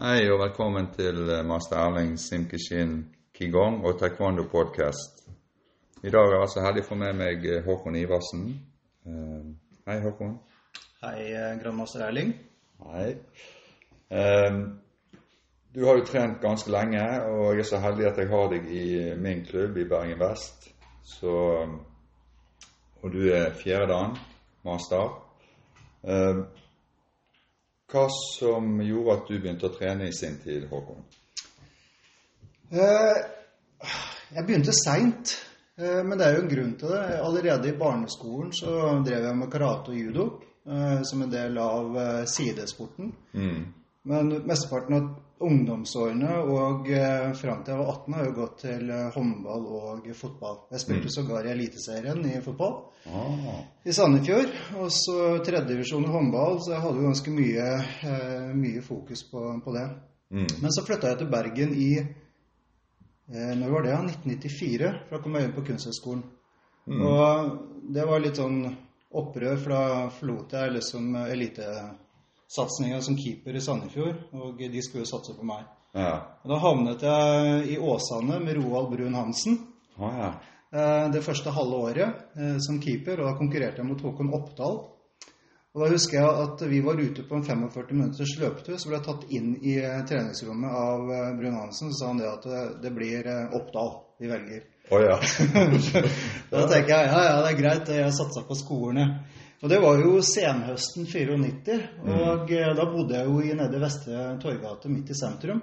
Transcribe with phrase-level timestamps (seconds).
[0.00, 2.92] Hei og velkommen til eh, master Erling Simkishin
[3.36, 5.26] Kigong og Taekwondo podcast.
[6.00, 8.46] I dag er jeg altså heldig å få med meg eh, Håkon Iversen.
[9.04, 9.42] Eh,
[9.90, 10.30] hei, Håkon.
[11.02, 11.26] Hei,
[11.60, 12.32] grandmaster Erling.
[12.80, 13.10] Hei.
[15.76, 17.04] Du har jo trent ganske lenge,
[17.34, 18.86] og jeg er så heldig at jeg har deg i
[19.20, 20.70] min klubb i Bergen Vest.
[21.04, 21.36] Så,
[23.02, 24.16] og du er fjerde dan,
[24.64, 25.12] master.
[26.08, 26.40] Eh,
[27.90, 31.02] hva som gjorde at du begynte å trene i sin tid, Håkon?
[32.70, 33.16] Eh,
[34.36, 35.34] jeg begynte seint,
[35.78, 37.02] eh, men det er jo en grunn til det.
[37.18, 40.26] Allerede i barneskolen så drev jeg med karate og judo
[40.66, 41.98] eh, som en del av
[42.30, 43.10] sidesporten.
[43.34, 43.64] Mm.
[44.08, 45.08] Men mesteparten av
[45.44, 50.08] ungdomsårene og eh, fram til jeg var 18 har jo gått til eh, håndball og
[50.16, 50.58] fotball.
[50.72, 52.78] Jeg spilte sågar i Eliteserien i fotball
[53.08, 53.62] Ah.
[53.84, 54.50] i Sandefjord.
[54.76, 57.68] Og så tredjedivisjon i håndball, så jeg hadde jo ganske mye,
[58.10, 59.86] eh, mye fokus på, på det.
[60.30, 60.46] Mm.
[60.62, 63.94] Men så flytta jeg til Bergen i eh, Når var det?
[63.94, 64.02] ja?
[64.04, 64.92] 1994.
[65.08, 66.22] For da kom jeg inn på Kunsthøgskolen.
[66.90, 67.02] Mm.
[67.06, 68.62] Og det var litt sånn
[69.10, 71.14] opprør, for da forlot jeg liksom
[72.50, 74.14] elitesatsinga som keeper i Sandefjord.
[74.32, 75.64] Og de skulle jo satse på meg.
[75.94, 76.38] Ja.
[76.44, 79.58] Da havnet jeg i Åsane med Roald Brun Hansen.
[79.98, 80.32] Oh, ja.
[80.72, 84.80] eh, Det første halve året eh, som keeper, og da konkurrerte jeg mot Håkon Oppdal.
[85.70, 88.98] Og Da husker jeg at vi var ute på en 45 minutters løpetur, så ble
[88.98, 91.06] jeg tatt inn i eh, treningsrommet av
[91.38, 91.92] Brun Hansen.
[91.92, 92.48] Så sa han det at
[92.82, 94.66] det, blir Oppdal vi velger.
[94.90, 95.18] Å ja.
[96.50, 99.46] Da tenker jeg ja, ja, det er greit, jeg satsa på skolen, jeg.
[99.60, 102.76] Og det var jo senhøsten 94, og mm.
[102.78, 105.60] da bodde jeg jo i nede Vestre Torgate, midt i sentrum.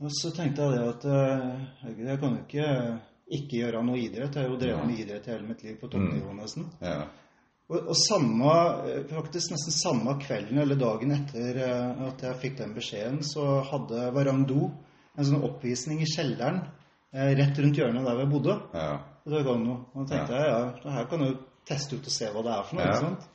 [0.00, 2.66] Og så tenkte jeg det at eh, jeg kan jo ikke
[3.30, 4.34] ikke gjøre noe idrett.
[4.34, 6.68] Jeg har jo drevet med idrett hele mitt liv på toppnivå nesten.
[6.82, 7.02] ja.
[7.70, 8.52] Og, og samme,
[8.90, 13.60] eh, faktisk nesten samme kvelden eller dagen etter eh, at jeg fikk den beskjeden, så
[13.68, 14.72] hadde Varangdo
[15.14, 16.79] en sånn oppvisning i kjelleren eh,
[17.12, 18.58] rett rundt hjørnet der vi bodde.
[18.74, 18.90] ja.
[19.26, 19.74] Og da gang nå.
[19.92, 21.36] Og da tenkte jeg ja, det her kan jeg jo
[21.68, 22.86] teste ut og se hva det er for noe.
[22.86, 23.28] Ikke sant?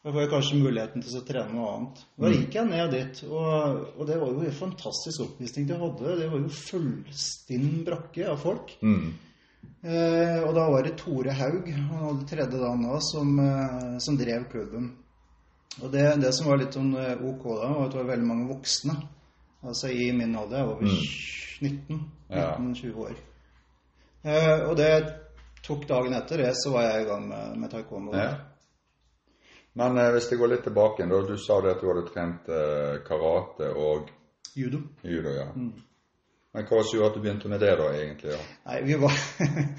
[0.00, 1.98] Da får jeg kanskje muligheten til å trene noe annet.
[2.24, 6.14] Da gikk jeg ned dit, og, og det var jo en fantastisk oppvisning de hadde.
[6.22, 8.72] Det var jo fullstinn brakke av folk.
[8.80, 9.10] Mm.
[9.80, 14.16] Eh, og da var det Tore Haug, han hadde tredje dagen da, som, eh, som
[14.20, 14.90] drev klubben.
[15.80, 18.28] Og det, det som var litt sånn eh, ok da, var at det var veldig
[18.28, 18.96] mange voksne.
[19.60, 20.96] Altså i min alder, jeg var over
[21.60, 22.00] 19,
[22.30, 22.56] Ja.
[22.58, 23.16] 19-20 år.
[24.22, 24.92] Eh, og det
[25.66, 28.16] tok dagen etter det, så var jeg i gang med, med taekwondo.
[28.16, 28.30] ja.
[29.78, 31.20] Men eh, hvis jeg går litt tilbake da.
[31.26, 34.10] Du sa det at du hadde trent eh, karate og
[34.56, 34.80] Judo.
[35.06, 35.46] judo, ja.
[35.54, 38.32] Men hva som gjorde at du begynte med det, da, egentlig?
[38.34, 38.40] Ja?
[38.66, 39.14] Nei, vi var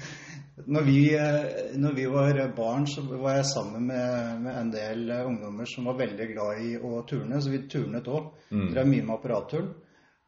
[0.74, 5.12] når, vi, eh, når vi var barn, så var jeg sammen med, med en del
[5.26, 8.32] ungdommer som var veldig glad i å turne, så vi turnet òg.
[8.48, 9.68] Drev mye med apparatturn.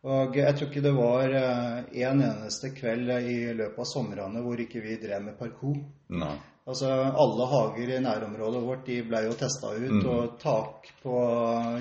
[0.04, 4.60] Og jeg tror ikke det var eh, en eneste kveld i løpet av somrene hvor
[4.60, 5.78] ikke vi drev med parkour.
[6.12, 6.34] Nei.
[6.64, 6.88] Altså
[7.20, 11.16] Alle hager i nærområdet vårt de ble jo testa ut, og tak på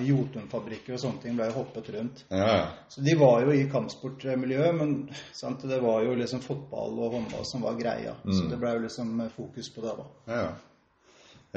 [0.04, 2.26] Jotun-fabrikker og sånne ting ble jo hoppet rundt.
[2.28, 2.66] Ja, ja.
[2.92, 4.92] Så de var jo i kampsportmiljøet, men
[5.32, 8.18] sant, det var jo liksom fotball og håndball som var greia.
[8.28, 10.36] Så det ble jo liksom fokus på det, da.
[10.36, 10.44] Ja.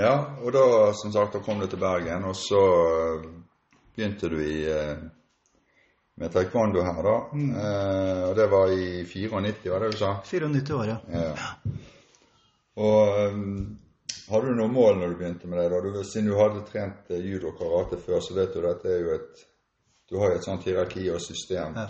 [0.06, 0.64] ja, og da,
[1.02, 3.28] som sagt, da kom du til Bergen, og så eh,
[3.98, 5.02] begynte du i eh,
[6.16, 7.16] med taekwondo her, da.
[7.62, 10.12] Eh, og det var i 94, var det du sa?
[10.24, 10.96] 94 år, ja.
[11.12, 11.50] Ja.
[12.76, 13.76] Og um,
[14.28, 15.68] hadde du noe mål når du begynte med det?
[15.72, 15.82] da?
[15.84, 19.04] Du, siden du hadde trent eh, judo og karate før, så vet du dette er
[19.04, 19.46] jo et
[20.06, 21.74] Du har jo et sånt hierarki og system.
[21.74, 21.88] Ja.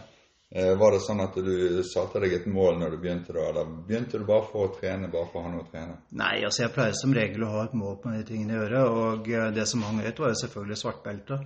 [0.49, 3.67] Eh, var det sånn at du satte deg et mål når du begynte da, eller
[3.67, 5.99] begynte du bare for å trene, bare for å ha noe å trene?
[6.17, 8.77] Nei, altså jeg pleier som regel å ha et mål på de tingene jeg gjør,
[9.03, 11.41] og eh, det som hang høyt, var jo selvfølgelig svartbelte.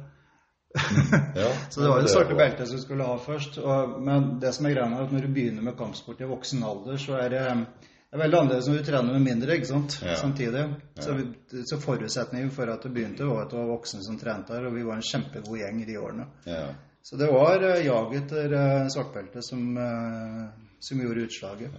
[1.34, 3.58] Ja, Så det var jo det svarte beltet som skulle ha først.
[3.58, 6.62] Og, men det som er greia er at når du begynner med kampsport i voksen
[6.66, 9.98] alder, så er det, det er veldig annerledes når du trener med mindre ikke sant?
[10.06, 10.14] Ja.
[10.20, 10.62] samtidig.
[11.00, 14.54] Så, vi- så forutsetningen for at det begynte, var at det var voksne som trente
[14.54, 16.30] her, og vi var en kjempegod gjeng i de årene.
[16.46, 16.64] Ja.
[17.02, 20.48] Så det var uh, jaget etter svart svartbelte som, uh,
[20.84, 21.78] som gjorde utslaget.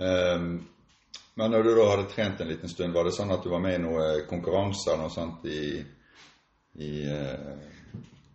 [0.00, 0.52] Um,
[1.34, 3.62] men når du da hadde trent en liten stund, var det sånn at du var
[3.64, 5.80] med i noen konkurranser noe sånt i,
[6.78, 7.34] i eh,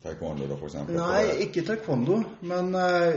[0.04, 0.96] taekwondo, da, eksempel?
[1.00, 3.16] Nei, ikke taekwondo, men eh,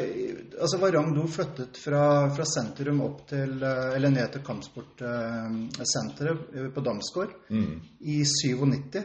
[0.61, 6.39] altså Varangdo flyttet fra, fra sentrum opp til, eh, eller ned til kampsportsenteret
[6.75, 9.03] på Damsgård i 97.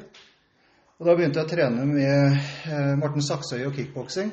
[1.01, 2.17] Og da begynte jeg å trene med
[3.01, 4.29] Morten Saksøy og kickboksing.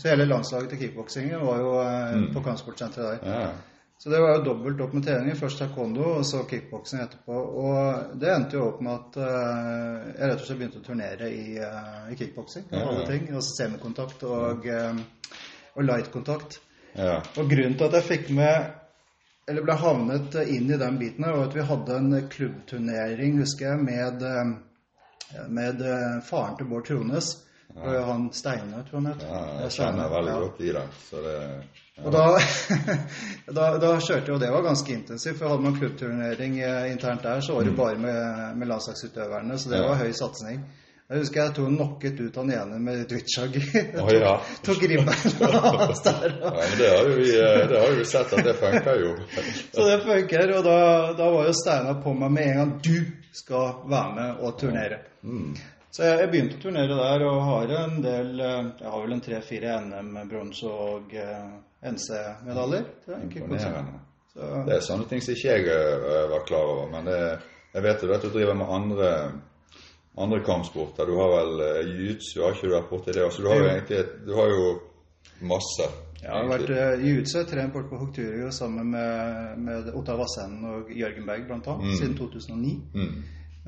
[0.00, 2.30] Så hele landslaget til kickboksingen var jo mm.
[2.34, 3.28] på kampsportsenteret der.
[3.28, 3.50] Ja.
[3.98, 5.34] Så det var jo dobbelt opp med trening.
[5.36, 7.38] Først taekwondo, og så kickboksing etterpå.
[7.62, 11.30] Og det endte jo opp med at uh, jeg rett og slett begynte å turnere
[11.34, 12.68] i, uh, i kickboksing.
[12.70, 13.26] Ja, alle ting.
[13.32, 15.40] Altså semikontakt og, uh,
[15.74, 16.60] og light-kontakt.
[16.94, 17.18] Ja.
[17.34, 18.70] Og grunnen til at jeg fikk med
[19.48, 23.70] eller ble havnet inn i den biten, her, var at vi hadde en klubbturnering, husker
[23.70, 27.30] jeg, med, eh, med eh, faren til Bård Trones.
[27.76, 30.38] Og han Steinar, tror jeg ja, Ja, jeg kjenner veldig ja.
[30.40, 30.86] godt i det.
[31.10, 31.36] Så det
[32.04, 32.24] Og da,
[33.58, 35.38] da, da kjørte jo det var ganske intensivt.
[35.38, 39.58] For hadde man klubbturnering eh, internt der, så var det bare med, med landslagsutøverne.
[39.58, 39.82] Så det Mm.
[39.84, 39.88] Ja.
[39.88, 40.60] var høy satsing.
[41.08, 43.54] Jeg husker jeg tok knocket ut han ene med twitchhug.
[44.02, 44.34] Oh, ja.
[44.66, 46.34] tok ribbeina hans der.
[46.42, 49.14] Ja, men det har vi, eh, det har vi sett at det funker jo.
[49.74, 50.52] Så det funker.
[50.58, 50.76] Og da,
[51.16, 52.74] da var jo Steinar på meg med en gang.
[52.84, 52.98] Du
[53.32, 55.00] skal være med og turnere.
[55.22, 55.56] Mm.
[55.98, 59.14] Så jeg, jeg begynte å turnere der og har en del eh, Jeg har vel
[59.16, 61.48] en tre-fire NM-bronse- og eh,
[61.90, 62.84] NC-medaljer.
[64.38, 66.84] Det er sånne ting som ikke jeg eh, var klar over.
[66.92, 67.16] Men det,
[67.74, 69.08] jeg vet jo at du driver med andre,
[70.22, 71.10] andre kampsporter.
[71.10, 73.24] Du har vel jiu-jitsu, har ikke du vært borti det?
[73.24, 74.68] Altså, du har jo egentlig du har jo
[75.50, 75.88] masse.
[76.20, 76.70] jeg har vært
[77.02, 81.74] jiu-jitsu, trent bort på Hokturio sammen med, med Ottar Vassenden og Jørgen Berg bl.a.
[81.82, 81.90] Mm.
[81.98, 82.76] siden 2009.
[82.94, 83.18] Mm.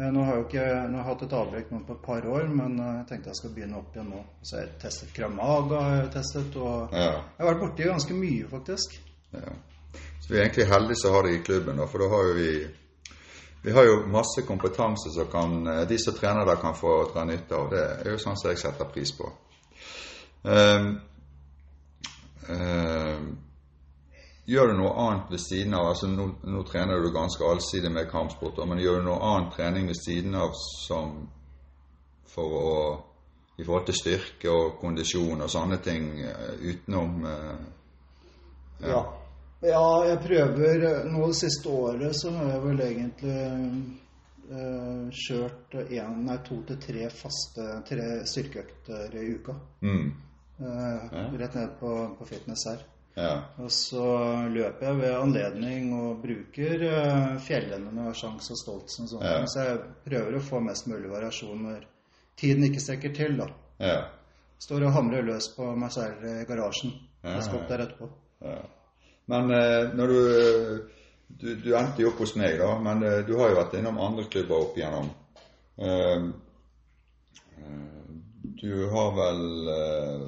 [0.01, 2.05] Eh, Nå har jeg jo ikke nå har jeg hatt et avbrekk nå på et
[2.05, 4.21] par år, men eh, jeg tenkte jeg skal begynne opp igjen nå.
[4.43, 8.47] Så jeg har testet Kramaga, har testet, og Ja, jeg har vært borti ganske mye,
[8.49, 9.01] faktisk.
[9.37, 9.57] ja.
[10.21, 12.53] Så vi er egentlig heldige som har det i klubben, for da har jo vi
[13.63, 17.25] vi har jo masse kompetanse som kan, eh, de som trener der, kan få dra
[17.29, 17.69] nytte av.
[17.71, 19.29] Det er jo sånn som jeg setter pris på.
[20.43, 21.01] Um,
[22.49, 23.27] ehm,
[24.47, 28.11] gjør du noe annet ved siden av altså Nå, nå trener du ganske allsidig med
[28.11, 31.29] kampsporter, men gjør du noe annet trening ved siden av som
[32.31, 32.75] for å
[33.61, 37.65] i forhold til styrke og kondisjon og sånne ting eh, utenom eh,
[38.89, 39.01] Ja.
[39.61, 43.35] ja, jeg prøver Nå det siste året så har jeg vel egentlig
[44.49, 49.59] eh, kjørt en, nei, to til tre faste tre styrkeøkter i uka.
[49.85, 50.11] mm,
[50.61, 51.27] Eh, Ja.
[51.41, 52.83] Rett ned på, på fitness her.
[53.21, 53.33] Ja.
[53.61, 54.05] Og så
[54.49, 59.13] løper jeg ved anledning og bruker uh, fjellene når jeg har sjanse og stoltsen og
[59.15, 59.27] sånt.
[59.29, 59.45] Ja.
[59.51, 61.85] Så jeg prøver å få mest mulig variasjon når
[62.41, 63.51] tiden ikke strekker til, da.
[63.83, 64.01] Ja.
[64.61, 66.93] Står og hamrer løs på meg selv i garasjen.
[67.25, 68.11] Jeg skal opp der etterpå.
[68.45, 68.61] ja.
[69.31, 70.21] Men eh, når du,
[71.41, 74.01] du Du endte jo opp hos meg, da, men eh, du har jo vært innom
[74.03, 75.11] andre klubber opp igjennom.
[75.79, 76.25] Eh,
[77.61, 78.09] eh,
[78.63, 79.45] du har vel
[79.77, 80.25] eh,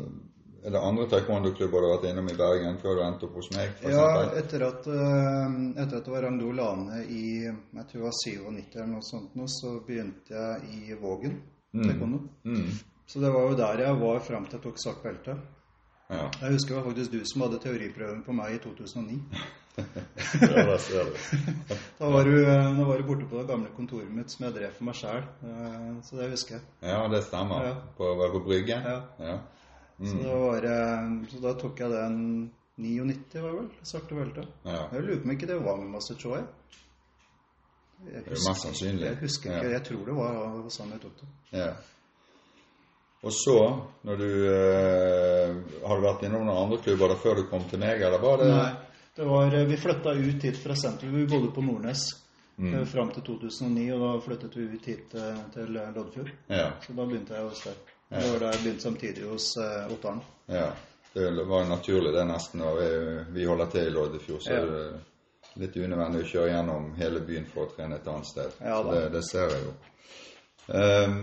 [0.62, 3.48] Er det andre taekwondo-klubber du har vært innom i Bergen før du endte opp hos
[3.50, 3.80] meg?
[3.82, 4.04] Ja,
[4.38, 8.76] etter at, eh, etter at det var Ramdo Lane i jeg tror det var 97
[8.76, 11.40] eller noe sånt, nå, så begynte jeg i Vågen.
[11.72, 11.88] Mm.
[11.88, 12.20] taekwondo.
[12.44, 12.68] Mm.
[13.08, 15.34] Så det var jo der jeg var fram til jeg tok svart belte.
[16.12, 16.28] Ja.
[16.42, 19.18] Jeg husker det var faktisk du som hadde teoriprøven på meg i 2009.
[19.78, 21.16] ja, der ser du.
[21.98, 24.54] Da var, du, eh, da var du borte på det gamle kontoret mitt som jeg
[24.60, 25.26] drev for meg sjæl.
[26.06, 26.64] Så det husker jeg.
[26.86, 27.66] Ja, det stemmer.
[27.66, 27.74] Ja.
[27.96, 28.78] På, var på Brygge?
[28.78, 29.00] Ja.
[29.18, 29.40] ja.
[30.00, 33.68] Så, det var, eh, så da tok jeg den 99, var det vel?
[33.86, 34.46] Svarte belte.
[34.64, 34.88] Ja.
[34.92, 36.40] Jeg lurer på om ikke det var med Master Choi.
[38.02, 39.06] Jeg Det er mest sannsynlig.
[39.06, 39.72] Jeg husker ikke, Ja.
[39.78, 41.28] jeg tror det var sånn jeg tok det.
[41.58, 41.72] Ja.
[43.22, 43.58] Og så,
[44.02, 47.78] når du øh, Har du vært innom noen andre klubber da før du kom til
[47.78, 48.72] meg, eller var det Nei,
[49.16, 51.14] det var, eh, vi flytta ut hit fra sentrum.
[51.14, 52.02] Vi bodde på Nordnes
[52.58, 52.84] Mm.
[52.86, 56.28] fram til 2009, og da flyttet vi ut hit eh, til Loddefjord.
[56.50, 56.66] Ja.
[56.84, 57.74] Så da begynte jeg hos deg.
[58.12, 58.20] Ja.
[58.20, 60.22] Det var da jeg begynte samtidig hos uh, Ottaren.
[60.52, 60.70] ja.
[61.14, 62.62] Det var naturlig, det, nesten.
[62.64, 62.86] Og vi,
[63.34, 64.60] vi holder til i Loddefjord, så Ja.
[64.64, 68.54] det er litt unødvendig å kjøre gjennom hele byen for å trene et annet sted.
[68.64, 69.74] Ja, så det, det ser jeg jo.
[70.72, 71.18] Um,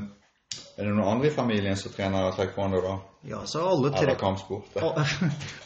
[0.77, 2.93] er det noen andre i familien som trener taekwondo, da?
[3.31, 4.77] Ja, så alle tre, Eller kampsport?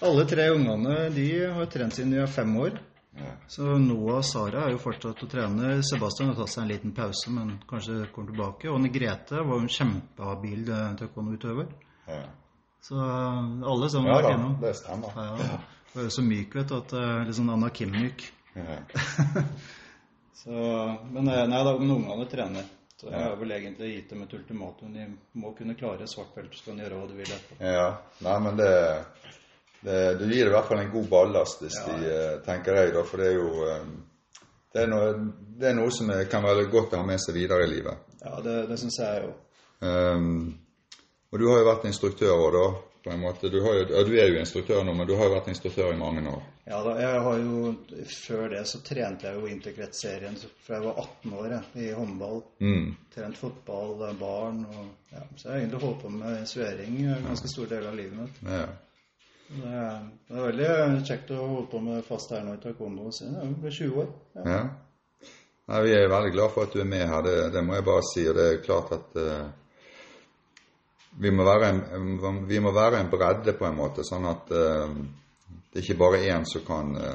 [0.07, 1.27] alle tre ungene de
[1.59, 2.79] har trent siden de er fem år.
[3.17, 3.33] Ja.
[3.47, 5.75] Så Noah og Sara er jo fortsatt å trene.
[5.85, 8.71] Sebastian har tatt seg en liten pause, men kanskje kommer tilbake.
[8.71, 11.69] Og Grete var jo en kjempehabil eh, taekwondo-utøver.
[12.09, 12.23] Ja.
[12.83, 14.57] Så eh, alle sammen ja har vært innom.
[14.63, 15.19] det stemmer.
[15.19, 15.61] Ja, ja.
[15.93, 18.25] Hun er så myk, vet du, at er litt sånn Anna Kim-myk.
[18.57, 18.79] Ja.
[20.43, 20.51] Så,
[21.13, 22.65] men eh, nei da, men ungene trener.
[22.99, 24.91] Så jeg har vel egentlig gitt dem et ultimatum.
[24.95, 25.05] De
[25.39, 27.59] må kunne klare svart belte, så kan de gjøre hva de vil etterpå.
[27.63, 27.85] Ja,
[28.25, 28.67] nei, men det,
[29.83, 32.93] det Du gir i hvert fall en god ballast, hvis Ja, de eh, tenker jeg,
[32.95, 33.03] da.
[33.07, 33.85] For det er jo eh,
[34.73, 35.09] det er, noe,
[35.59, 38.15] det er noe som kan være godt å ha med seg videre i livet.
[38.23, 39.33] Ja, det, det syns jeg jo.
[39.83, 40.55] Um,
[41.29, 42.65] og du har jo vært instruktør òg, da.
[43.03, 43.49] På en måte.
[43.51, 45.91] Du, har jo, ja, du er jo instruktør nå, men du har jo vært instruktør
[45.91, 46.43] i mange år.
[46.63, 47.73] Ja da, jeg har jo
[48.07, 52.39] Før det så trente jeg jo Interkretsserien fra jeg var 18 år jeg, i håndball.
[52.63, 52.93] Mm.
[53.11, 57.19] Trent fotball, eh, barn og ja, Så jeg har egentlig holdt på med svøring eh,
[57.27, 58.39] ganske stor del av livet mitt.
[58.47, 58.63] Ja.
[59.47, 59.97] Det er,
[60.27, 63.57] det er veldig kjekt å holde på med fast her nå i taekwondo siden jeg
[63.61, 64.13] ble 20 år.
[64.39, 64.45] Ja.
[64.49, 64.61] Ja.
[65.71, 67.85] Nei, vi er veldig glad for at du er med her, det, det må jeg
[67.87, 68.23] bare si.
[68.27, 69.43] Og det er klart at uh,
[71.23, 71.83] vi, må være en,
[72.49, 74.97] vi må være en bredde på en måte, sånn at uh,
[75.71, 77.13] det er ikke bare én som kan uh,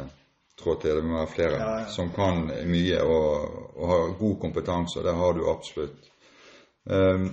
[0.58, 0.96] trå til.
[0.96, 1.90] Det må være flere Ja, ja.
[1.92, 6.08] som kan mye og, og har god kompetanse, og det har du absolutt.
[6.88, 7.28] Um,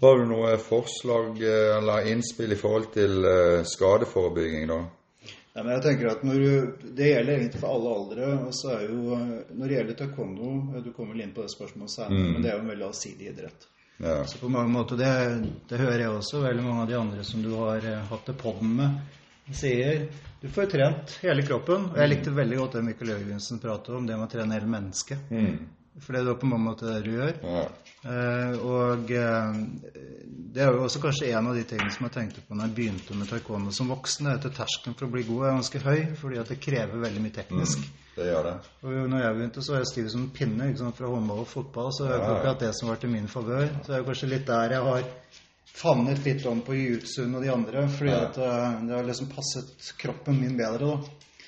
[0.00, 4.80] har du noe forslag eh, eller innspill i forhold til eh, skadeforebygging, da?
[5.54, 8.30] Ja, men jeg tenker at når du, Det gjelder egentlig for alle aldre.
[8.48, 9.18] og så er jo,
[9.54, 10.48] Når det gjelder taekwondo
[10.82, 13.28] Du kommer vel inn på det spørsmålet senere, men det er jo en veldig allsidig
[13.30, 13.68] idrett.
[14.02, 14.16] Ja.
[14.26, 15.12] Så på mange måter, det,
[15.70, 18.34] det hører jeg også veldig mange av de andre som du har eh, hatt det
[18.40, 18.96] podden med,
[19.54, 20.08] sier.
[20.42, 21.86] Du får trent hele kroppen.
[21.92, 24.72] Og jeg likte veldig godt det Mikkel Jørgensen pratet om, det med å trene hele
[24.74, 25.30] mennesket.
[25.30, 25.60] Mm.
[26.00, 27.34] For det er jo på mange måter det du gjør.
[27.42, 27.64] ja.
[28.04, 29.54] Eh, og eh,
[30.54, 32.74] det er jo også kanskje en av de tingene som jeg tenkte på når jeg
[32.76, 34.26] begynte med taekwondo som voksen.
[34.28, 37.22] er at Terskelen for å bli god er ganske høy, fordi at det krever veldig
[37.24, 37.86] mye teknisk.
[38.14, 38.52] Det gjør det.
[38.84, 41.48] Og når jeg begynte, så var jeg stiv som en pinne sant, fra håndball og
[41.50, 41.88] fotball.
[41.96, 43.66] Så det er jo akkurat det som var til min favør.
[43.80, 45.08] Så det er jo kanskje litt der jeg har
[45.74, 47.88] favnet litt om på jiu-jitsuen og de andre.
[47.96, 48.20] Fordi Ja.
[48.28, 50.98] at eh, det har liksom passet kroppen min bedre, da.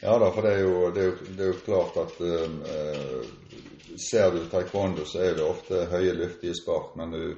[0.02, 3.30] Ja da, for det er jo, det er jo, det er jo klart at eh,
[3.96, 7.36] Ser du taekwondo, så er det ofte høye, luftige spark, men du,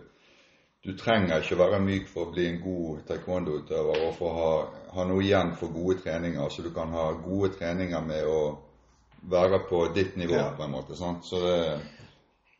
[0.85, 4.55] du trenger ikke være myk for å bli en god taekwondo-utøver og for å ha,
[4.97, 6.49] ha noe igjen for gode treninger.
[6.50, 8.40] Så du kan ha gode treninger med å
[9.28, 10.50] være på ditt nivå, Ja.
[10.57, 10.97] på en måte.
[10.97, 11.25] sant?
[11.26, 11.81] Så det,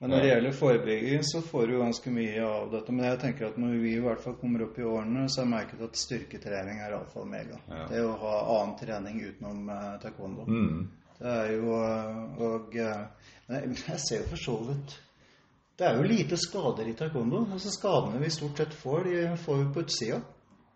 [0.00, 2.92] Men når det gjelder forebygging, så får du ganske mye av dette.
[2.92, 5.47] Men jeg tenker at når vi i hvert fall kommer opp i årene, så har
[5.49, 7.59] jeg merket at styrketrening er iallfall mega.
[7.68, 7.87] Ja.
[7.90, 10.45] Det å ha annen trening utenom eh, taekwondo.
[10.47, 10.88] mm,
[11.19, 13.05] Det er jo eh, Og eh,
[13.51, 14.97] jeg, ser jo for så vidt
[15.79, 17.45] Det er jo lite skader i taekwondo.
[17.53, 20.21] Altså Skadene vi stort sett får, de får vi på utsida.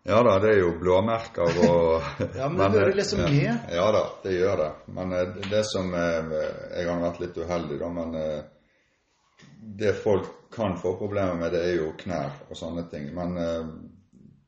[0.03, 2.03] Ja da, det er jo blåmerker og
[2.39, 3.69] Ja, men det hører liksom med.
[3.71, 4.71] Ja da, det gjør det.
[4.97, 6.33] Men eh, det som eh,
[6.75, 8.41] Jeg har vært litt uheldig, da, men eh,
[9.79, 13.07] det folk kan få problemer med, det er jo knær og sånne ting.
[13.15, 13.69] Men eh,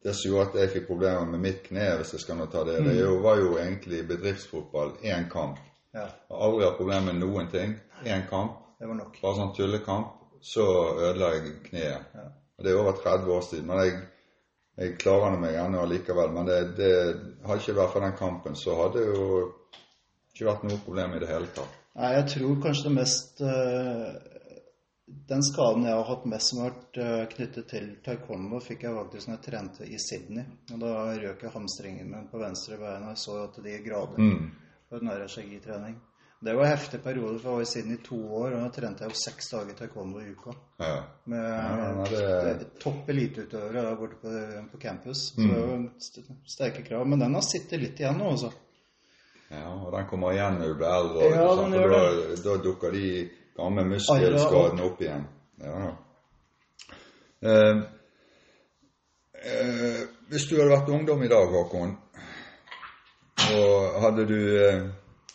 [0.04, 2.64] det som gjorde at jeg fikk problemer med mitt kne, hvis jeg skal nå ta
[2.68, 2.86] det, Mm.
[2.90, 4.92] det er jo, var jo egentlig bedriftsfotball.
[5.04, 5.58] Én kamp.
[5.96, 7.76] Ja, har aldri hatt problemer med noen ting.
[8.04, 9.16] Én kamp, det var nok.
[9.22, 10.12] bare sånn tullekamp,
[10.44, 10.66] så
[11.00, 12.12] ødela jeg kneet.
[12.20, 12.26] Ja.
[12.58, 13.68] Og Det er over 30 år siden.
[13.68, 13.96] Men jeg,
[14.78, 16.32] jeg klarer meg ennå likevel.
[16.36, 16.92] Men det, det
[17.46, 19.26] hadde ikke vært for den kampen, så hadde det jo
[20.36, 21.82] ikke vært noe problem i det hele tatt.
[21.96, 24.08] Nei, jeg tror kanskje det mest eh,
[25.32, 28.98] Den skaden jeg har hatt mest som har vært eh, knyttet til taekwondo, fikk jeg
[28.98, 30.44] faktisk når jeg trente i Sydney.
[30.74, 30.92] Og Da
[31.24, 34.52] røk jeg hamstringen min på venstre bein, og jeg så at gikk grader Mm.
[34.96, 35.96] På en nærskjeggtrening.
[36.46, 39.04] Det var en heftig periode, for jeg var siden i to år, og da trente
[39.06, 40.52] jeg jo seks dager taekwondo i uka.
[40.80, 40.98] Ja.
[41.32, 42.10] Med Ja, nei,
[42.60, 44.34] det- topp eliteutøvere borte på,
[44.72, 45.18] på campus.
[45.34, 45.54] Så Mm.
[45.54, 47.08] det var st- sterke krav.
[47.08, 48.52] Men den har sittet litt igjen nå, altså.
[49.52, 51.24] ja, og den kommer igjen når du blir eldre.
[51.36, 55.26] Ja, den gjør da, da dukker de gamle muskelskadene opp igjen.
[55.64, 55.92] Ja.
[57.46, 57.82] Uh,
[59.36, 61.98] uh, hvis du hadde vært ungdom i dag, Håkon,
[63.54, 64.88] og hadde du eh,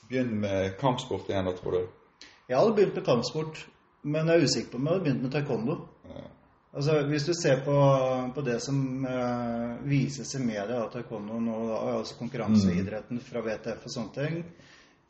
[0.09, 2.26] begynt med kampsport igjen, da, tror du?
[2.50, 3.62] Jeg hadde begynt med kampsport,
[4.02, 5.76] men jeg er usikker på om jeg hadde begynt med taekwondo.
[6.11, 6.26] Ja.
[6.71, 7.76] Altså, Hvis du ser på,
[8.35, 13.87] på det som eh, vises i media av taekwondo nå, da, altså konkurranseidretten fra VTF
[13.87, 14.43] og sånne ting,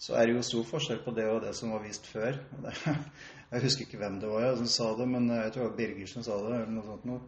[0.00, 2.38] så er det jo stor forskjell på det og det som var vist før.
[3.50, 5.78] Jeg husker ikke hvem det var jeg, som sa det, men jeg tror det var
[5.80, 6.50] Birger som sa det.
[6.54, 7.22] eller noe sånt noe.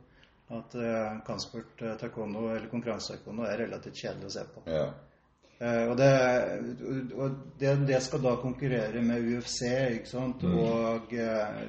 [0.55, 4.63] At eh, kampsport, taekwondo eller konkurransetaekwondo er relativt kjedelig å se på.
[4.71, 4.85] Ja.
[5.63, 6.13] Eh, og det,
[7.15, 9.61] og det, det skal da konkurrere med UFC,
[9.99, 10.43] ikke sant?
[10.45, 11.67] og eh,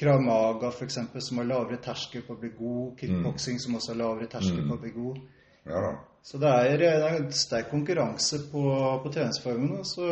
[0.00, 0.96] Krav Maga f.eks.,
[1.26, 2.94] som har lavere terskel på å bli god.
[3.00, 5.20] Kickboksing, som også har lavere terskel på å bli god.
[5.68, 5.90] ja.
[6.22, 8.62] Så det er, det er en sterk konkurranse på,
[9.02, 9.84] på treningsformene.
[9.88, 10.08] Så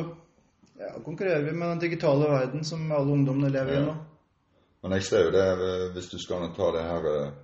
[0.81, 3.97] ja, konkurrerer vi med den digitale verden som alle ungdommene lever i nå.
[4.85, 7.37] Men jeg ser jo det, eh, hvis du skal ta det her eh,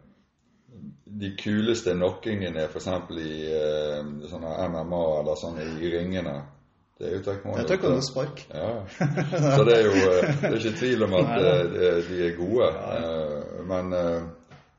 [1.06, 2.86] De kuleste knockingene f.eks.
[3.20, 6.32] i uh, sånne MMA eller sånn i ringene,
[6.98, 7.64] det er jo taekwondo.
[7.68, 8.40] Tar ikke noe spark.
[8.54, 8.70] Ja.
[9.56, 12.36] Så det er jo eh, det er ikke tvil om at eh, de- de er
[12.38, 12.68] gode.
[13.68, 13.92] Men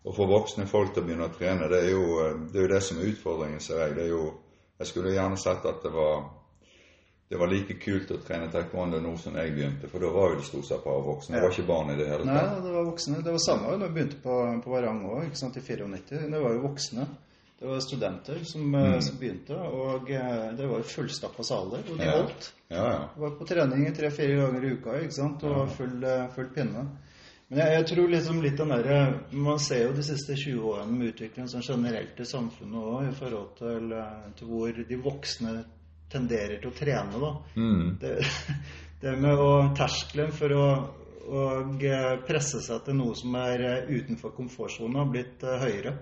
[0.05, 2.05] å få voksne folk til å begynne å trene, det er jo
[2.47, 3.95] det, er jo det som er utfordringen, ser jeg.
[3.99, 4.23] Det er jo,
[4.79, 6.23] jeg skulle gjerne sett at det var
[7.29, 10.39] det var like kult å trene taekwondo nå som jeg begynte, for da var jo
[10.39, 11.35] det stort sett bare voksne.
[11.35, 13.21] Det var ikke barn i det hele Nei, det var voksne.
[13.25, 16.19] Det var samme da jeg begynte på, på Varang òg, i 94.
[16.29, 17.07] Det var jo voksne.
[17.59, 18.93] Det var studenter som, Mm.
[18.93, 22.11] eh, som begynte, og eh, det var fullstappa saler, og de Ja.
[22.11, 22.51] holdt.
[22.69, 23.09] Ja, ja.
[23.17, 25.43] Var på trening tre-fire ganger i uka ikke sant?
[25.43, 26.85] og full, eh, full pinne.
[27.49, 30.91] Men jeg, jeg tror liksom litt av det, Man ser jo de siste 20 årene
[30.97, 34.03] med utviklingen sånn generelt i samfunnet òg, i forhold til,
[34.35, 35.63] til, hvor de voksne
[36.11, 37.31] tenderer til å trene, da.
[37.55, 37.95] Mm.
[38.01, 38.15] Det,
[39.01, 40.65] det med å terskelen for å,
[41.25, 41.45] å
[42.27, 45.95] presse seg til noe som er eh, utenfor komfortsonen, har blitt uh, høyere.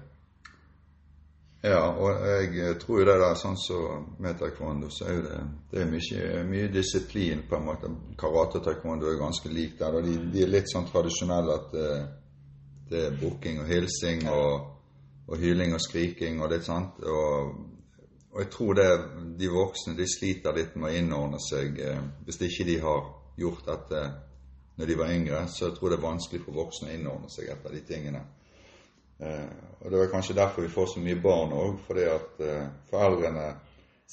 [1.63, 5.37] Ja, og jeg tror jo det der sånn som så med taekwondo, så er det,
[5.71, 7.91] det er mye, mye, disiplin på en måte.
[8.19, 9.95] Karate og taekwondo er ganske likt der.
[9.95, 11.93] og de, de, er litt sånn tradisjonelle at det,
[12.91, 14.67] det er bukking og hilsing og,
[15.29, 16.99] og, hyling og skriking og litt sånt.
[16.99, 17.55] Og,
[18.33, 18.89] og jeg tror det
[19.37, 21.77] de voksne de sliter litt med å innordne seg.
[21.77, 23.03] Eh, hvis ikke de har
[23.37, 24.05] gjort dette
[24.77, 27.51] når de var yngre, så jeg tror det er vanskelig for voksne å innordne seg
[27.53, 28.23] etter de tingene.
[29.21, 29.51] Eh,
[29.83, 33.45] og Det er kanskje derfor vi får så mye barn òg, fordi at eh, foreldrene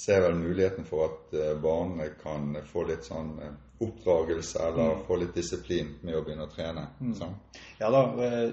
[0.00, 3.34] ser vel muligheten for at barnene barna kan få litt sånn
[3.80, 5.04] oppdragelse eller mm.
[5.06, 6.82] få litt disiplin med å begynne å trene.
[7.00, 7.14] Mm.
[7.16, 7.32] Sånn.
[7.80, 8.02] Ja da,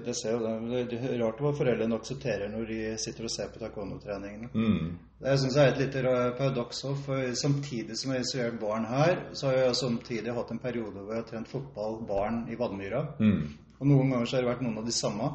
[0.04, 0.84] det ser jo det.
[0.88, 4.48] Det er rart hva foreldrene aksepterer når de sitter og ser på taekwondo-treningene.
[4.54, 4.94] Mm.
[5.20, 8.88] Det syns jeg er et lite paradoks òg, for samtidig som jeg har instruert barn
[8.88, 12.56] her, så har jeg samtidig hatt en periode hvor jeg har trent fotball barn i
[12.56, 13.04] Vadmyra.
[13.20, 13.44] Mm.
[13.78, 15.30] Og noen ganger så har det vært noen av de samme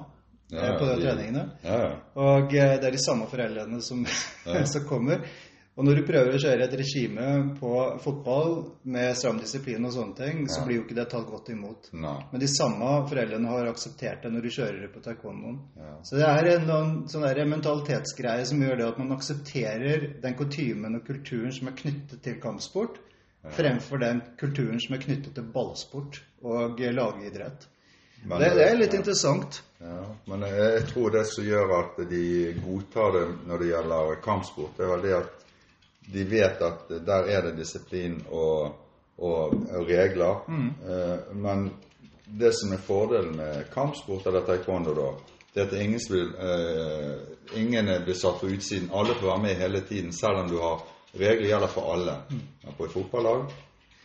[0.53, 1.45] ja, på de treningene.
[1.63, 1.79] Ja.
[2.19, 4.01] Og eh, det er de samme foreldrene som,
[4.73, 5.21] som, kommer.
[5.73, 7.27] Og når du prøver å kjøre et regime
[7.57, 7.69] på
[8.03, 8.51] fotball
[8.93, 11.89] med stram disiplin og sånne ting, så blir jo ikke det tatt godt imot.
[11.97, 12.13] No.
[12.29, 15.57] Men de samme foreldrene har akseptert det når du kjører det på taekwondoen.
[16.05, 17.25] Så det er en, en sånn
[17.55, 22.37] mentalitetsgreie som gjør det at man aksepterer den kutymen og kulturen som er knyttet til
[22.43, 23.01] kampsport,
[23.57, 27.65] fremfor den kulturen som er knyttet til ballsport og lagidrett.
[28.23, 29.57] Men, det, det, er litt interessant.
[29.83, 32.27] Ja, men jeg, jeg, tror det som gjør at de
[32.61, 35.42] godtar det når det gjelder kampsport, det er vel det at
[36.05, 38.75] de vet at der er det disiplin og,
[39.17, 40.43] og, og regler.
[40.47, 40.69] Mm.
[40.89, 41.69] Eh, men
[42.25, 45.11] det som er fordelen med kampsport eller taekwondo, da,
[45.53, 48.89] det er at ingen, vil, eh, ingen blir satt på utsiden.
[48.93, 50.81] Alle får være med hele tiden, selv om du har
[51.13, 52.17] regler gjelder for alle.
[52.29, 52.73] Mm.
[52.77, 53.45] På et fotballag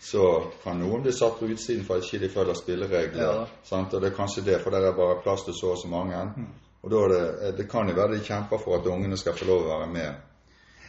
[0.00, 3.22] så kan noen bli satt på utsiden for at ikke de følger spilleregler.
[3.22, 3.78] Ja.
[3.78, 6.20] Og det er kanskje det, for det er bare plass til så og så mange.
[6.36, 6.46] Mm.
[6.82, 7.22] Og det,
[7.58, 10.27] det kan jo være de kjemper for at ungene skal få lov å være med,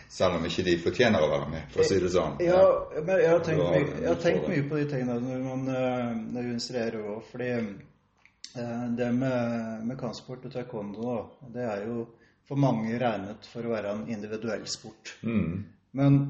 [0.10, 2.40] selv om ikke de fortjener å være med, for å si det sånn.
[2.42, 2.64] Ja,
[2.98, 6.18] men jeg har tenkt, mye, jeg har tenkt mye, på de tingene når man eh,
[6.34, 7.20] når du instruerer òg.
[7.30, 11.18] Fordi eh, det med, med kampsport og taekwondo,
[11.54, 12.08] det er jo
[12.50, 15.14] for mange regnet for å være en individuell sport.
[15.22, 15.66] Mm.
[16.00, 16.22] Men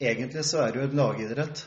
[0.00, 1.66] egentlig så er det jo et lagidrett.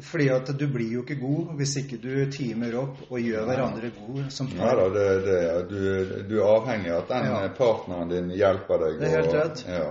[0.00, 3.90] Fordi at du blir jo ikke god hvis ikke du teamer opp og gjør hverandre
[3.98, 4.70] god som par.
[4.70, 7.42] Ja da, det, det, du, du, er avhengig av at den ja.
[7.58, 8.96] partneren din hjelper deg.
[9.02, 9.64] Det er helt rett.
[9.68, 9.90] Ja.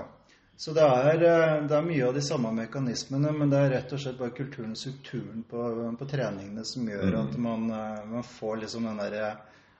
[0.62, 3.93] Så det er, eh, det er, mye av de samme mekanismene, men det er rett
[3.95, 5.62] og slett bare kulturen og strukturen på,
[5.97, 7.21] på treningene som gjør mm.
[7.21, 9.32] at man, eh, man, får liksom den derre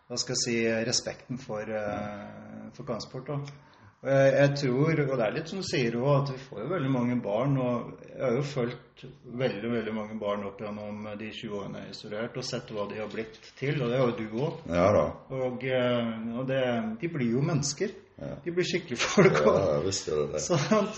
[0.10, 0.56] Hva skal jeg si
[0.90, 3.30] Respekten for, eh, for kampsport.
[3.30, 6.64] Og jeg, jeg, tror, og det er litt som du sier òg, at vi får
[6.64, 7.54] jo veldig mange barn.
[7.62, 9.06] Og jeg har jo fulgt
[9.46, 12.90] veldig veldig mange barn opp gjennom de 20 årene jeg har studert, og sett hva
[12.90, 13.78] de har blitt til.
[13.78, 14.66] Og det har jo du òg.
[14.74, 15.06] Ja, da.
[15.46, 16.64] og, eh, og det,
[17.06, 17.94] de blir jo mennesker.
[18.22, 18.36] Ja.
[18.44, 19.56] De blir skikkelig folk òg.
[19.58, 20.44] Ja, visst gjør det det.
[20.46, 20.92] Sånn.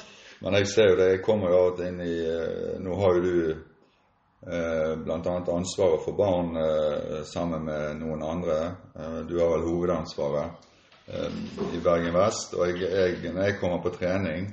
[0.44, 2.98] Men jeg ser jo det, jeg kommer jo av og til inn i eh, Nå
[3.00, 5.36] har jo du eh, bl.a.
[5.56, 8.58] ansvaret for barn eh, sammen med noen andre.
[8.92, 10.70] Eh, du har vel hovedansvaret.
[11.04, 12.54] I Bergen Vest.
[12.56, 14.46] Og jeg, jeg, når jeg kommer på trening,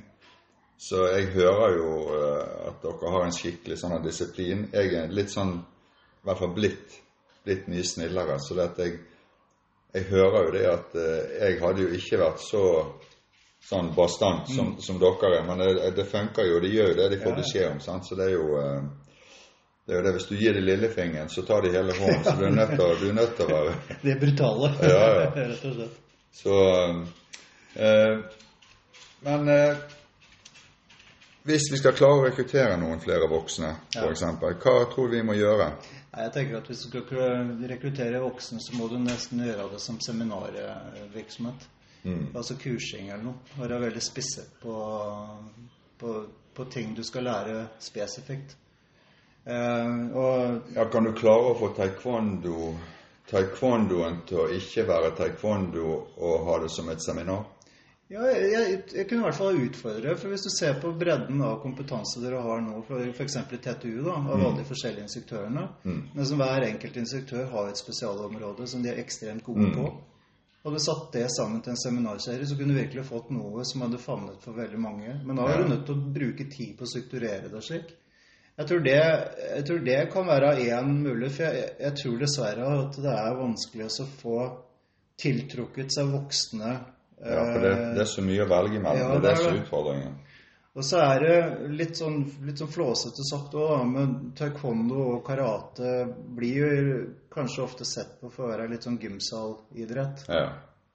[0.75, 1.91] så jeg hører jo
[2.67, 4.65] at dere har en skikkelig sånn disiplin.
[4.73, 6.97] Jeg er litt sånn, i hvert fall blitt,
[7.47, 8.35] blitt mye snillere.
[8.43, 8.97] Så det at jeg,
[9.93, 11.05] jeg hører jo det at uh,
[11.39, 12.65] jeg hadde jo ikke vært så
[13.61, 14.81] sånn bastant som, mm.
[14.81, 15.45] som dere er.
[15.47, 16.59] Men det, det, funker jo.
[16.63, 17.79] De gjør jo det de får beskjed om.
[17.83, 18.07] Sant?
[18.07, 19.11] Så det er jo uh,
[19.85, 22.23] det er jo det, Hvis du gir dem lillefingeren, så tar de hele hånden.
[22.23, 23.73] Så du er nødt til, å være
[24.03, 25.25] De er brutale, ja, ja.
[25.51, 25.97] rett og slett.
[26.31, 26.59] Så
[27.75, 28.19] eh,
[29.25, 29.81] Men eh,
[31.43, 35.35] hvis vi skal klare å rekruttere noen flere voksne, f.eks., hva tror du vi må
[35.35, 35.71] gjøre?
[36.11, 39.99] Jeg tenker at Hvis du skal rekruttere voksne, så må du nesten gjøre det som
[39.99, 41.67] seminarvirksomhet.
[42.03, 42.31] Mm.
[42.35, 43.57] Altså kursing eller noe.
[43.57, 44.75] Være veldig spisset på,
[46.01, 46.15] på,
[46.53, 48.57] på, ting du skal lære spesifikt.
[49.45, 52.73] Eh, og, ja, kan du klare å få taekwondo
[53.31, 55.87] taekwondoen til å ikke være taekwondo
[56.19, 57.45] og ha det som et seminar?
[58.11, 61.61] Ja, jeg, jeg kunne i hvert fall utfordre for Hvis du ser på bredden av
[61.63, 63.37] kompetanse dere har nå, f.eks.
[63.39, 64.31] i TTU, da, av mm.
[64.33, 66.01] alle de forskjellige instruktørene mm.
[66.17, 69.77] Men som hver enkelt instruktør har et spesialområde som de er ekstremt gode mm.
[69.77, 69.87] på.
[70.61, 73.81] Hadde du satt det sammen til en seminarserie, så kunne du virkelig fått noe som
[73.81, 75.15] hadde favnet for veldig mange.
[75.25, 77.95] Men da er du nødt til å bruke tid på å strukturere det slik.
[78.59, 78.99] Jeg tror, det,
[79.55, 83.39] jeg tror det kan være én mulighet, for jeg, jeg, tror dessverre at det er
[83.39, 84.37] vanskelig å få
[85.21, 86.75] tiltrukket seg voksne
[87.21, 89.01] Ja, for det, det er så mye å velge mellom.
[89.01, 90.19] Ja, det det er er utfordringen.
[90.71, 91.37] Og så er det
[91.75, 96.05] litt sånn, litt sånn flåsete sagt òg, men taekwondo og karate
[96.37, 96.93] blir jo
[97.33, 100.23] kanskje ofte sett på for å være litt sånn gymsalidrett.
[100.31, 100.45] Ja.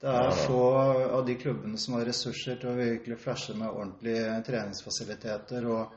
[0.01, 4.35] Det er få av de klubbene som har ressurser til å virkelig flashe med ordentlige
[4.45, 5.95] treningsfasiliteter, og,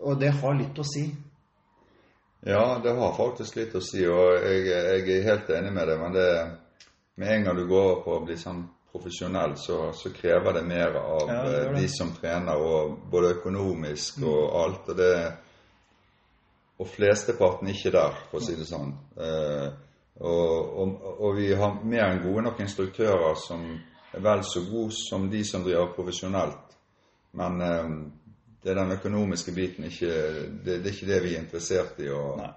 [0.00, 1.06] og det har litt å si.
[2.44, 6.00] Ja, det har faktisk litt å si, og jeg, jeg er helt enig med deg.
[6.00, 6.28] Men det,
[7.20, 8.64] med en gang du går over på å bli sånn
[8.94, 11.80] profesjonell, så, så krever det mer av Ja, det eh, det.
[11.82, 14.92] de som trener, og både økonomisk og alt.
[14.94, 15.16] Og det
[16.78, 18.88] Og flesteparten ikke der, for å si det sånn.
[19.14, 19.66] Eh,
[20.18, 23.62] og, og, og vi har mer enn gode nok instruktører som
[24.14, 26.74] er vel så gode som de som driver profesjonelt.
[27.38, 27.94] Men eh,
[28.62, 30.10] det er den økonomiske biten ikke,
[30.64, 32.10] det, det er ikke det vi er interessert i.
[32.10, 32.50] å Nei,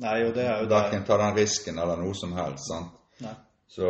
[0.00, 2.66] Nei og det er jo Verken ta den risken eller noe som helst.
[2.70, 2.94] sant?
[3.22, 3.34] Nei.
[3.70, 3.86] Så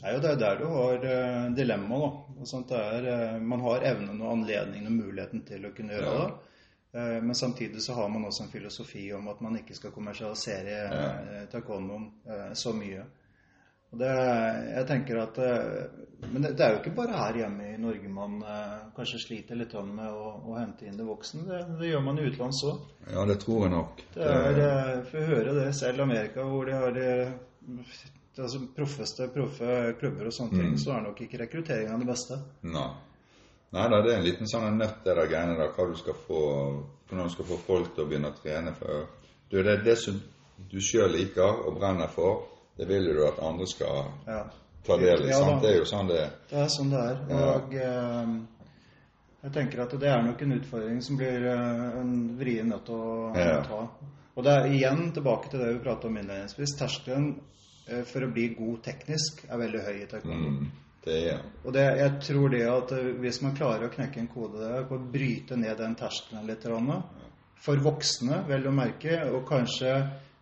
[0.00, 2.24] det er jo der, der du har uh, dilemmaet.
[2.70, 2.78] da.
[2.78, 6.20] Er, eh, man har evnen og anledningen og muligheten til å kunne gjøre Ja.
[6.24, 6.34] det.
[6.94, 10.76] Eh, men samtidig så har man også en filosofi om at man ikke skal kommersialisere
[10.88, 11.46] Ja.
[11.52, 13.02] taekwondoen eh, så mye.
[13.92, 14.08] Og det,
[14.76, 15.84] jeg tenker at eh,
[16.32, 19.56] Men det, det er jo ikke bare her hjemme i Norge man eh, kanskje sliter
[19.56, 21.44] litt med å, å hente inn det voksne.
[21.48, 22.80] Det, det gjør man i utlandet òg.
[23.12, 24.02] ja, det tror jeg nok.
[24.14, 27.02] Det er, eh, å høre det selv i Amerika, hvor de har
[28.38, 32.38] det altså, proffeste proffe klubber og sånne ting, så er nok ikke rekrutteringen det beste.
[32.70, 32.88] Nei.
[33.74, 36.16] Nei da, det er en liten sånn nøtt, det der greiene der, hva du skal
[36.26, 36.42] få
[37.08, 38.74] hvordan du skal få folk til å begynne å trene.
[38.78, 39.06] For
[39.50, 40.20] du, det, det som
[40.70, 42.46] du sjøl liker og brenner for,
[42.78, 44.42] det vil du at andre skal Ja.
[44.86, 45.30] ta del i.
[45.32, 45.58] Ja?
[45.62, 46.30] Det er jo sånn det er.
[46.50, 47.18] Det er sånn det er.
[47.32, 47.48] Ja.
[47.56, 48.36] Og eh,
[49.42, 52.94] jeg tenker at det er nok en utfordring som blir eh, en vrien nødt til
[52.94, 53.32] å
[53.66, 53.82] ta.
[54.38, 56.76] Og det er igjen tilbake til det vi pratet om innledningsvis.
[56.78, 57.32] Terskelen
[58.08, 60.52] for å bli god teknisk er veldig høy i taekwondo.
[60.54, 60.70] Mm,
[61.04, 64.30] det er Og det, jeg tror det at eh, hvis man klarer å knekke en
[64.32, 66.66] kode der, på å bryte ned den terskelen litt,
[67.58, 69.94] for voksne, vel å merke, og kanskje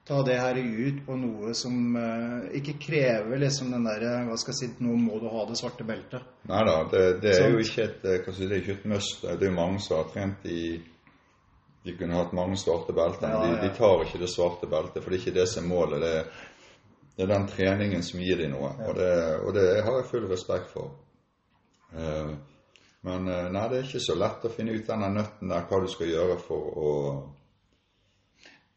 [0.06, 4.54] ta det her ut på noe som uh, ikke krever liksom den derre Hva skal
[4.54, 6.28] jeg si Nå må du ha det svarte beltet.
[6.46, 9.24] Nei da, det, det er jo ikke et, eh, si, det er ikke et must.
[9.26, 10.60] Det er mange som har trent i
[11.86, 13.64] De kunne hatt mange svarte belter, men Ja, de, ja.
[13.64, 16.04] de tar ikke det svarte beltet, for det er ikke det som er målet.
[16.04, 16.14] Det
[17.16, 20.26] det er den treningen som gir dem noe, og, det, og det har jeg full
[20.28, 20.90] respekt for.
[21.96, 22.34] Eh,
[23.06, 25.80] men eh, nei, det er ikke så lett å finne ut denne nøtten der, hva
[25.80, 26.92] du skal gjøre for å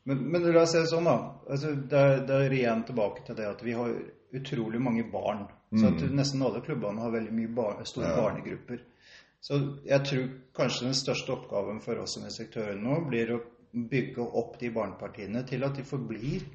[0.10, 1.18] Men, men la oss det sånn, da.
[1.52, 3.92] Altså, det, er, det er igjen tilbake til det at vi har
[4.40, 5.44] utrolig mange barn.
[5.70, 8.16] Så at nesten alle klubbene har veldig mye bar store Ja.
[8.18, 8.80] barnegrupper.
[9.42, 10.24] Så jeg tror
[10.58, 13.40] kanskje den største oppgaven for oss som instruktører nå blir å
[13.92, 16.48] bygge opp de barnepartiene til at de forblir.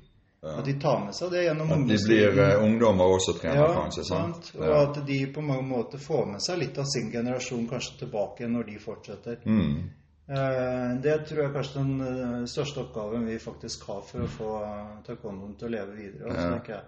[0.45, 3.75] At de tar med seg det gjennom At de blir uh, ungdommer også trener, Ja,
[3.75, 4.05] kanskje.
[4.05, 4.51] sant?
[4.59, 4.83] Og Ja.
[4.83, 8.67] at de på mange måter får med seg litt av sin generasjon kanskje tilbake når
[8.67, 9.37] de fortsetter.
[9.47, 9.91] Mm.
[10.29, 14.51] Eh, Det tror jeg kanskje den eh, største oppgaven vi faktisk har for å få
[14.65, 16.25] eh, taekwondoen til å leve videre.
[16.31, 16.51] Altså, Ja.
[16.59, 16.85] tenker jeg.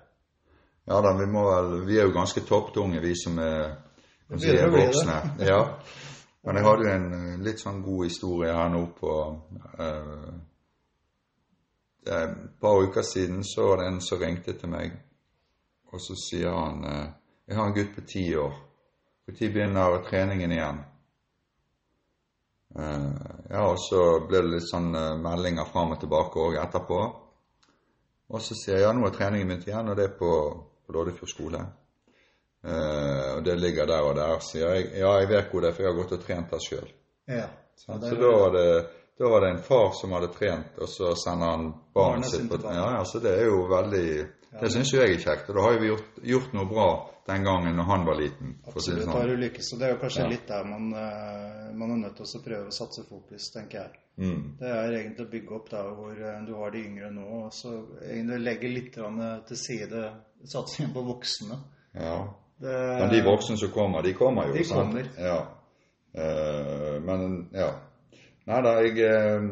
[0.88, 1.42] Ja da, vi må
[1.86, 3.76] Vi er jo ganske topptunge, vi som er,
[4.38, 5.16] si, er voksne.
[5.40, 5.62] Ja.
[6.46, 9.12] Men jeg hadde jo en litt sånn god historie her nå på
[9.80, 10.30] eh,
[12.06, 14.92] det er Et par uker siden så var det en som ringte til meg,
[15.92, 17.06] og så sier han eh,
[17.48, 18.54] Jeg har en gutt på ti år.
[19.26, 20.78] Når begynner treningen igjen?
[22.78, 23.12] Eh,
[23.50, 27.00] ja, og så ble det litt sånn eh, meldinger fram og tilbake òg etterpå.
[28.26, 30.30] Og så sier jeg ja, nå har treningen begynt igjen, og det er på,
[30.86, 31.62] på Loddefjord skole.
[32.66, 34.38] Eh, og det ligger der og der.
[34.42, 36.64] Sier jeg ja, jeg vet hvor det er, for jeg har gått og trent der
[36.66, 36.88] sjøl.
[37.30, 37.46] Ja.
[37.76, 38.66] Så så, er- da var, det,
[39.18, 42.58] da var det en far som hadde trent, og så sender han Barnet sitt på
[42.60, 42.78] trening.
[42.82, 44.08] Ja, ja, så det er jo veldig
[44.60, 45.48] Det syns jo jeg er kjekt.
[45.50, 46.88] Og da har jo vi gjort, gjort noe bra
[47.26, 48.54] den gangen når han var liten.
[48.66, 49.28] Absolutt har sånn.
[49.28, 49.72] du lykkes.
[49.74, 50.28] Og det er jo kanskje Ja.
[50.30, 53.90] litt der man, eh, man er nødt til å prøve å satse fokus, tenker jeg.
[54.16, 54.56] Mm.
[54.60, 57.52] Det er egentlig å bygge opp der hvor eh, du har de yngre nå, og
[57.52, 60.04] så egentlig legge litt eh, til side
[60.44, 61.58] satsingen på voksne.
[61.94, 62.16] Ja.
[62.60, 64.54] Det, Men de voksne som kommer, de kommer jo.
[64.54, 64.80] De sant?
[64.80, 65.10] kommer.
[65.18, 65.42] Ja.
[67.04, 67.70] Men ja.
[68.46, 69.48] Nei da, eh,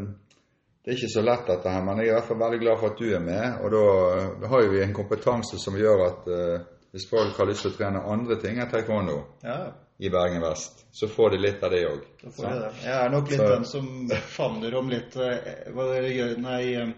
[0.85, 2.79] Det er ikke så lett dette her, men jeg er i hvert fall veldig glad
[2.79, 3.55] for at du er med.
[3.65, 3.85] Og da
[4.19, 7.79] eh, har vi en kompetanse som gjør at eh, hvis folk har lyst til å
[7.79, 11.81] trene andre ting enn taekwondo Ja, i Bergen vest, så får de litt av det
[11.89, 12.05] òg.
[12.23, 12.71] jeg.
[12.85, 13.89] Jeg er nok litt Så- den som
[14.37, 16.95] favner om litt Hva dere gjør Nei,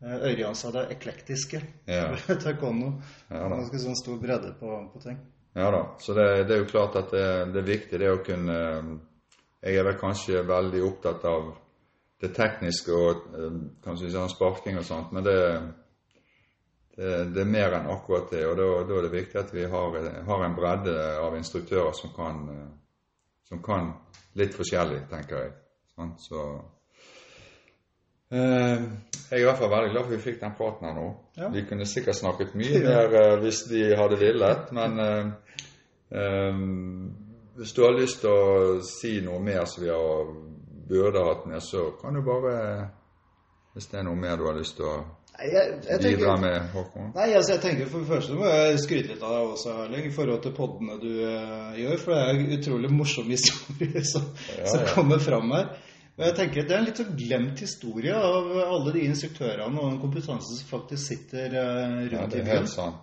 [0.00, 1.60] Ørjan sa det eklektiske.
[1.90, 2.14] Ja.
[2.44, 2.92] Taekwondo.
[3.28, 3.48] Ja.
[3.50, 5.18] Ganske sånn stor bredde på, på ting.
[5.58, 5.80] Ja da.
[5.98, 8.58] Så det, det er jo klart at det, det er viktig det å kunne
[9.64, 11.50] Jeg er vel kanskje veldig opptatt av
[12.22, 15.38] det tekniske og eh, kanskje sånn sparking og sånt, men det,
[16.96, 18.44] det, det er mer enn akkurat det.
[18.46, 22.14] Og da, da, er det viktig at vi har, har en bredde av instruktører som
[22.16, 22.44] kan,
[23.48, 23.92] som kan
[24.38, 25.54] litt forskjellig, tenker jeg.
[25.98, 26.42] Sånn, så
[28.30, 28.82] eh,
[29.28, 31.08] jeg er i hvert fall veldig glad for vi fikk den praten her nå.
[31.36, 31.48] Ja.
[31.52, 35.56] Vi kunne sikkert snakket mye mer eh, hvis de hadde villet, men eh,
[36.16, 36.62] eh,
[37.58, 40.32] hvis du har lyst til å si noe mer som vi har
[40.88, 42.58] burde hatt med, så kan du bare
[43.74, 44.98] Hvis det er noe mer du har lyst til å
[45.38, 47.10] Nei, jeg, jeg tenker, bidra med, Håkon?
[47.14, 50.08] Nei, altså jeg tenker For det første må jeg skryte litt av deg også, Erling,
[50.08, 52.00] i forhold til poddene du uh, gjør.
[52.02, 54.24] For det er en utrolig morsom historie som,
[54.56, 54.88] Ja, som ja.
[54.96, 55.70] kommer fram her.
[56.18, 59.92] Og jeg tenker Det er en litt sånn glemt historie av alle de instruktørene og
[59.92, 62.98] den kompetansen som faktisk sitter uh, rundt Ja, det i helt byen.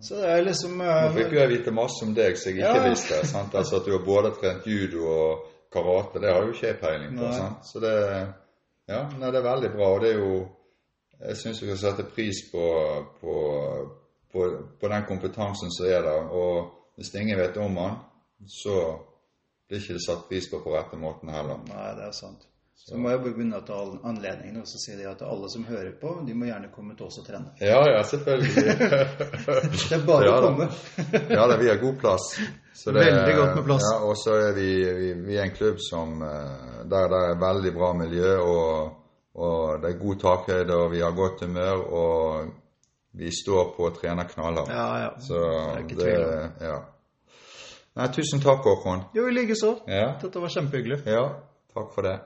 [0.00, 2.58] Så det er liksom Nå eh, fikk jo jeg vite masse om deg som jeg
[2.60, 2.88] ikke Ja.
[2.90, 3.20] visste.
[3.26, 3.54] sant?
[3.54, 7.16] Altså At du har både trent judo og karate, det har jo ikke jeg peiling
[7.18, 7.30] på.
[7.32, 7.64] Sant?
[7.66, 7.92] Så det,
[8.88, 9.88] ja, nei, det er veldig bra.
[9.94, 10.46] Og det er jo
[11.18, 12.64] Jeg syns vi skal sette pris på,
[13.20, 13.34] på,
[14.32, 14.42] på,
[14.80, 16.28] på den kompetansen som er der.
[16.28, 17.94] Og hvis ingen vet om den,
[18.48, 18.98] så
[19.68, 21.56] blir ikke det satt pris på på rette måten heller.
[21.70, 22.44] Nei, det er sant.
[22.76, 23.74] Så må jeg benytte
[24.06, 27.24] anledningen og si at alle som hører på, de må gjerne komme til oss og
[27.26, 27.54] trene.
[27.60, 28.76] Ja, ja, selvfølgelig.
[29.88, 30.68] Det er bare Ja å komme.
[31.32, 32.26] Ja, da, vi har god plass.
[32.76, 33.86] Så Veldig godt med plass.
[33.88, 34.68] Ja, og så er vi,
[35.00, 38.92] vi, vi er en klubb som eh, der det er veldig bra miljø, og,
[39.40, 42.52] og det er god takhøyde, og vi har godt humør, og
[43.16, 44.70] vi står på og trener knallhardt.
[44.76, 45.10] Ja, ja.
[45.26, 46.62] Så Det er ikke tvil om.
[46.68, 46.78] ja.
[47.96, 49.06] Nei, tusen takk, Håkon.
[49.16, 49.74] Jo, i likeså.
[49.88, 51.00] Ja, Dette var kjempehyggelig.
[51.08, 51.26] ja,
[51.74, 52.18] takk for det.